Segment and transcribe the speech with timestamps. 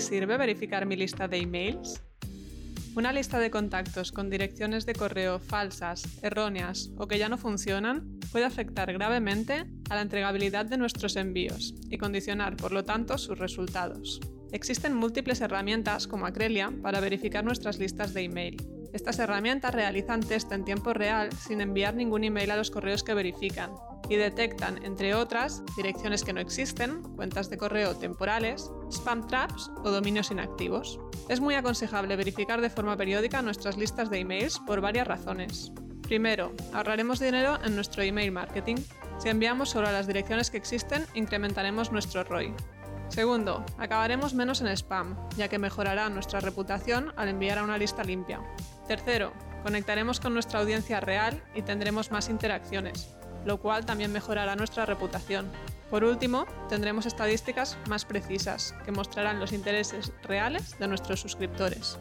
[0.00, 2.02] sirve verificar mi lista de emails?
[2.96, 8.18] Una lista de contactos con direcciones de correo falsas, erróneas o que ya no funcionan
[8.32, 13.38] puede afectar gravemente a la entregabilidad de nuestros envíos y condicionar, por lo tanto, sus
[13.38, 14.20] resultados.
[14.52, 18.79] Existen múltiples herramientas como Acrelia para verificar nuestras listas de email.
[18.92, 23.14] Estas herramientas realizan test en tiempo real sin enviar ningún email a los correos que
[23.14, 23.72] verifican
[24.08, 29.90] y detectan, entre otras, direcciones que no existen, cuentas de correo temporales, spam traps o
[29.90, 30.98] dominios inactivos.
[31.28, 35.70] Es muy aconsejable verificar de forma periódica nuestras listas de emails por varias razones.
[36.02, 38.78] Primero, ahorraremos dinero en nuestro email marketing.
[39.18, 42.52] Si enviamos solo a las direcciones que existen, incrementaremos nuestro ROI.
[43.10, 48.02] Segundo, acabaremos menos en spam, ya que mejorará nuestra reputación al enviar a una lista
[48.02, 48.40] limpia.
[48.90, 54.84] Tercero, conectaremos con nuestra audiencia real y tendremos más interacciones, lo cual también mejorará nuestra
[54.84, 55.48] reputación.
[55.90, 62.00] Por último, tendremos estadísticas más precisas que mostrarán los intereses reales de nuestros suscriptores.